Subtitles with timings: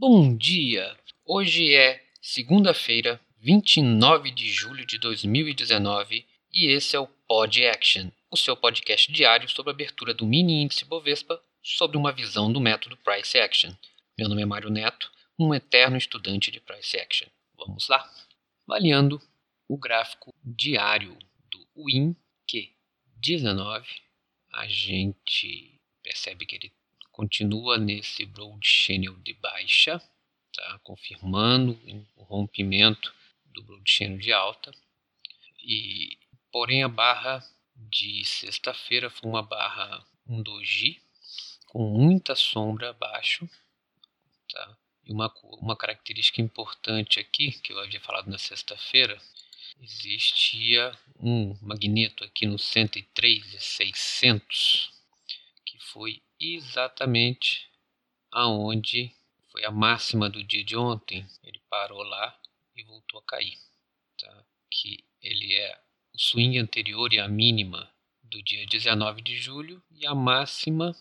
[0.00, 0.96] Bom dia!
[1.26, 8.36] Hoje é segunda-feira, 29 de julho de 2019 e esse é o Pod Action, o
[8.36, 12.96] seu podcast diário sobre a abertura do mini índice Bovespa sobre uma visão do método
[12.98, 13.72] Price Action.
[14.16, 17.26] Meu nome é Mário Neto, um eterno estudante de Price Action.
[17.56, 18.08] Vamos lá!
[18.68, 19.20] Avaliando
[19.66, 21.18] o gráfico diário
[21.50, 22.14] do WIN
[22.48, 23.84] Q19,
[24.52, 25.74] a gente
[26.04, 26.77] percebe que ele
[27.18, 30.00] continua nesse broad channel de baixa,
[30.54, 30.78] tá?
[30.84, 31.76] confirmando
[32.14, 33.12] o rompimento
[33.46, 34.70] do broad channel de alta.
[35.58, 36.16] E,
[36.52, 41.02] porém, a barra de sexta-feira foi uma barra 1 doji
[41.66, 43.50] com muita sombra abaixo.
[44.52, 44.78] Tá?
[45.04, 49.20] E uma, uma característica importante aqui, que eu havia falado na sexta-feira,
[49.82, 54.92] existia um magneto aqui no 103,600
[55.66, 57.68] que foi exatamente
[58.30, 59.12] aonde
[59.50, 61.26] foi a máxima do dia de ontem.
[61.42, 62.38] Ele parou lá
[62.76, 63.58] e voltou a cair.
[64.18, 64.44] Tá?
[64.70, 65.80] Que ele é
[66.14, 67.90] o swing anterior e a mínima
[68.22, 70.94] do dia 19 de julho e a máxima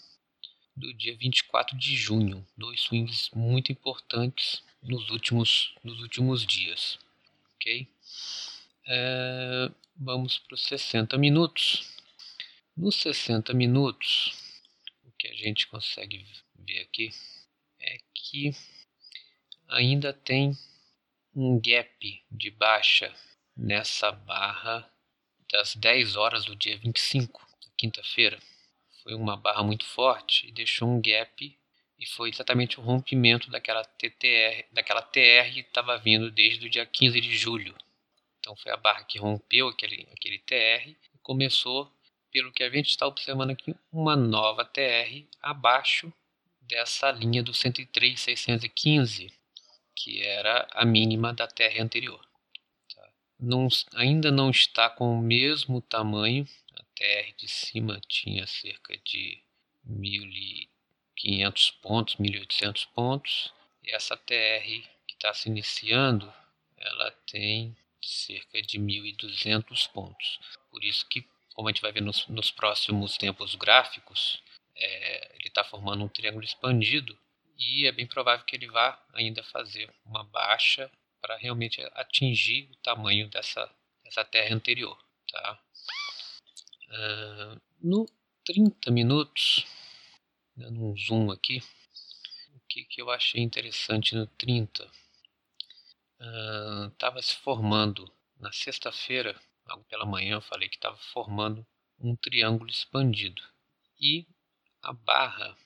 [0.76, 2.46] do dia 24 de junho.
[2.56, 7.00] Dois swings muito importantes nos últimos, nos últimos dias.
[7.56, 7.88] Ok?
[8.86, 11.96] É, vamos para os 60 minutos.
[12.76, 14.47] Nos 60 minutos,
[15.28, 16.26] que a gente consegue
[16.56, 17.10] ver aqui
[17.80, 18.52] é que
[19.68, 20.58] ainda tem
[21.36, 23.14] um gap de baixa
[23.56, 24.90] nessa barra
[25.52, 27.46] das 10 horas do dia 25,
[27.78, 28.40] quinta-feira.
[29.04, 31.58] Foi uma barra muito forte e deixou um gap
[32.00, 36.86] e foi exatamente o rompimento daquela TTR, daquela TR que estava vindo desde o dia
[36.86, 37.76] 15 de julho.
[38.40, 41.92] Então foi a barra que rompeu aquele, aquele TR e começou,
[42.32, 46.12] pelo que a gente está observando aqui, uma nova TR abaixo
[46.62, 49.32] dessa linha do 103,615,
[49.96, 52.24] que era a mínima da TR anterior.
[52.94, 53.10] Tá?
[53.40, 59.42] Não, ainda não está com o mesmo tamanho, a TR de cima tinha cerca de
[59.90, 64.66] 1.500 pontos, 1.800 pontos, e essa TR
[65.08, 66.32] que está se iniciando,
[66.78, 70.40] ela tem cerca de 1.200 pontos.
[70.70, 71.26] Por isso que,
[71.58, 74.40] como a gente vai ver nos, nos próximos tempos gráficos,
[74.76, 77.18] é, ele está formando um triângulo expandido
[77.58, 80.88] e é bem provável que ele vá ainda fazer uma baixa
[81.20, 83.68] para realmente atingir o tamanho dessa,
[84.04, 85.04] dessa terra anterior.
[85.32, 85.60] Tá?
[86.90, 88.06] Uh, no
[88.46, 89.66] 30 minutos,
[90.56, 91.64] dando um zoom aqui,
[92.54, 94.88] o que, que eu achei interessante no 30?
[96.92, 101.66] estava se formando na sexta-feira, logo pela manhã, eu falei que estava formando
[102.00, 103.42] um triângulo expandido.
[104.00, 104.26] E
[104.82, 105.58] a barra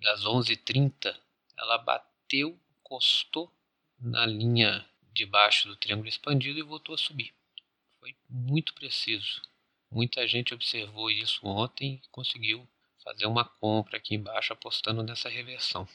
[0.00, 1.16] das 11h30,
[1.56, 3.52] ela bateu, encostou
[3.98, 7.32] na linha de baixo do triângulo expandido e voltou a subir.
[8.00, 9.40] Foi muito preciso.
[9.90, 12.68] Muita gente observou isso ontem e conseguiu
[13.04, 15.86] fazer uma compra aqui embaixo apostando nessa reversão.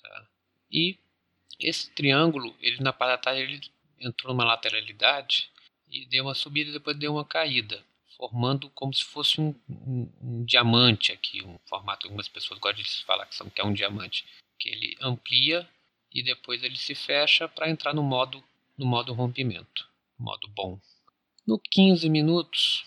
[0.00, 0.28] Tá?
[0.70, 0.98] E
[1.58, 3.60] esse triângulo, ele na parte da ele
[3.98, 5.51] entrou numa lateralidade
[5.92, 7.84] e deu uma subida e depois deu uma caída,
[8.16, 12.82] formando como se fosse um, um, um diamante aqui, um formato que algumas pessoas gostam
[12.82, 14.24] de falar que, são, que é um diamante,
[14.58, 15.68] que ele amplia
[16.10, 18.42] e depois ele se fecha para entrar no modo
[18.76, 19.86] no modo rompimento,
[20.18, 20.80] modo bom.
[21.46, 22.86] No 15 minutos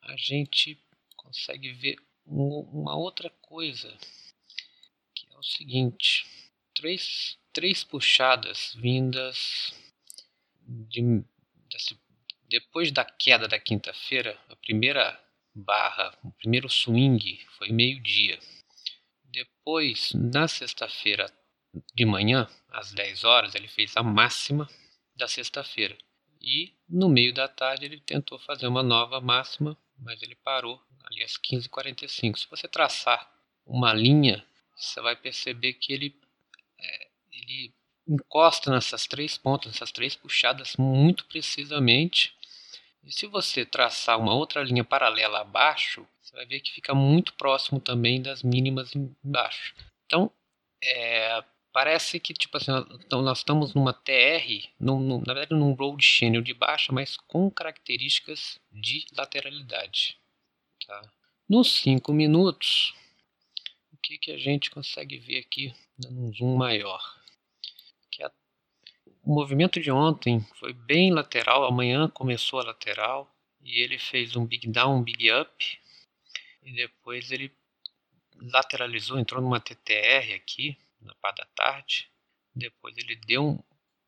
[0.00, 0.78] a gente
[1.14, 3.94] consegue ver uma outra coisa,
[5.14, 6.26] que é o seguinte,
[6.74, 9.74] três três puxadas vindas
[10.60, 11.24] de,
[12.48, 15.18] depois da queda da quinta-feira, a primeira
[15.54, 18.38] barra, o primeiro swing foi meio-dia.
[19.24, 21.32] Depois, na sexta-feira
[21.94, 24.68] de manhã, às 10 horas, ele fez a máxima
[25.14, 25.96] da sexta-feira.
[26.40, 31.22] E no meio da tarde ele tentou fazer uma nova máxima, mas ele parou ali
[31.22, 32.36] às 15h45.
[32.36, 33.30] Se você traçar
[33.66, 34.44] uma linha,
[34.76, 36.14] você vai perceber que ele
[36.80, 37.74] é, ele
[38.08, 42.37] encosta nessas três pontas, nessas três puxadas muito precisamente.
[43.08, 47.32] E se você traçar uma outra linha paralela abaixo, você vai ver que fica muito
[47.32, 49.74] próximo também das mínimas embaixo.
[50.04, 50.30] Então,
[50.84, 52.70] é, parece que tipo assim,
[53.06, 57.16] então nós estamos numa TR, num, num, na verdade num road channel de baixa, mas
[57.16, 60.18] com características de lateralidade.
[60.86, 61.00] Tá?
[61.48, 62.92] Nos 5 minutos,
[63.90, 67.17] o que, que a gente consegue ver aqui, dando um zoom maior?
[69.28, 73.30] O movimento de ontem foi bem lateral, amanhã começou a lateral
[73.60, 75.78] e ele fez um big down, um big up
[76.62, 77.54] e depois ele
[78.40, 82.10] lateralizou, entrou numa TTR aqui na parte da tarde.
[82.54, 83.62] Depois ele deu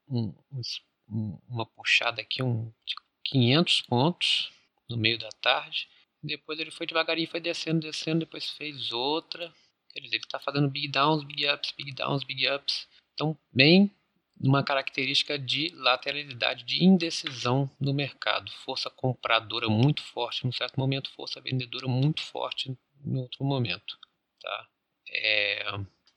[0.09, 0.63] um, um,
[1.11, 2.95] um, uma puxada aqui, um, de
[3.25, 4.51] 500 pontos
[4.89, 5.87] no meio da tarde,
[6.23, 9.53] depois ele foi devagarinho, foi descendo, descendo, depois fez outra,
[9.93, 13.95] quer dizer, ele está fazendo big downs, big ups, big downs, big ups, então bem
[14.41, 18.51] uma característica de lateralidade, de indecisão no mercado.
[18.65, 23.99] Força compradora muito forte num certo momento, força vendedora muito forte em outro momento.
[24.41, 24.69] Tá?
[25.11, 25.65] É,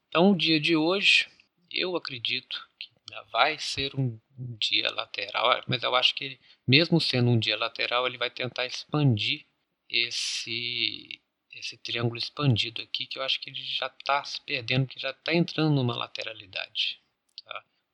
[0.08, 1.28] então, o dia de hoje,
[1.70, 2.90] eu acredito que
[3.32, 8.08] vai ser um, um dia lateral, mas eu acho que, mesmo sendo um dia lateral,
[8.08, 9.46] ele vai tentar expandir
[9.90, 11.22] esse,
[11.52, 15.12] esse triângulo expandido aqui, que eu acho que ele já está se perdendo, que já
[15.12, 17.03] está entrando numa lateralidade.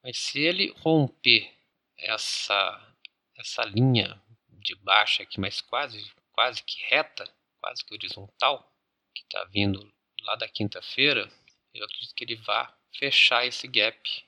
[0.03, 1.51] Mas se ele romper
[1.97, 2.95] essa,
[3.37, 8.71] essa linha de baixa aqui, mas quase, quase que reta, quase que horizontal,
[9.13, 9.91] que está vindo
[10.21, 11.29] lá da quinta-feira,
[11.73, 14.23] eu acredito que ele vá fechar esse gap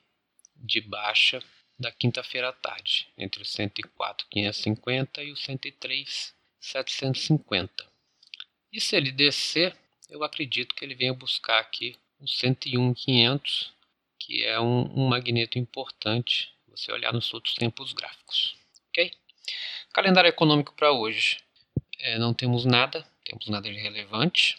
[0.56, 1.42] de baixa
[1.78, 7.90] da quinta-feira à tarde, entre o 104,550 e o 103,750.
[8.70, 9.76] E se ele descer,
[10.08, 13.71] eu acredito que ele venha buscar aqui o 101,500
[14.24, 18.56] que é um, um magneto importante você olhar nos outros tempos gráficos.
[18.88, 19.12] Ok?
[19.92, 21.38] Calendário econômico para hoje.
[21.98, 24.58] É, não temos nada, temos nada de relevante.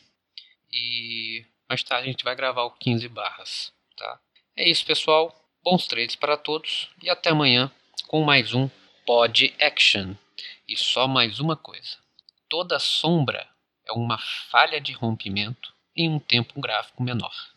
[0.71, 3.73] E mais tarde a gente vai gravar o 15 barras.
[3.95, 4.19] Tá?
[4.55, 5.33] É isso, pessoal.
[5.63, 7.71] Bons trades para todos e até amanhã
[8.07, 8.69] com mais um
[9.05, 10.13] Pod Action.
[10.67, 11.97] E só mais uma coisa:
[12.49, 13.47] toda sombra
[13.85, 17.52] é uma falha de rompimento em um tempo gráfico menor.